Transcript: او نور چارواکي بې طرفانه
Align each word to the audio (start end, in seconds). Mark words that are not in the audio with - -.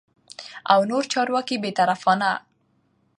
او 0.71 0.79
نور 0.89 1.03
چارواکي 1.11 1.55
بې 1.61 1.71
طرفانه 1.79 2.31